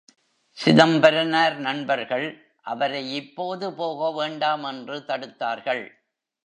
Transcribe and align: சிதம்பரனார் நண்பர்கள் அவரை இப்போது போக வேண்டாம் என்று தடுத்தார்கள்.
சிதம்பரனார் 0.57 1.57
நண்பர்கள் 1.57 2.25
அவரை 2.61 3.03
இப்போது 3.15 3.73
போக 3.73 4.11
வேண்டாம் 4.11 4.63
என்று 4.63 4.97
தடுத்தார்கள். 5.07 5.83